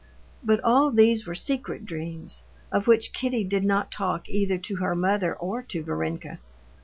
But 0.43 0.59
all 0.63 0.89
these 0.89 1.27
were 1.27 1.35
secret 1.35 1.85
dreams, 1.85 2.41
of 2.71 2.87
which 2.87 3.13
Kitty 3.13 3.43
did 3.43 3.63
not 3.63 3.91
talk 3.91 4.27
either 4.27 4.57
to 4.57 4.77
her 4.77 4.95
mother 4.95 5.35
or 5.35 5.61
to 5.61 5.83
Varenka. 5.83 6.39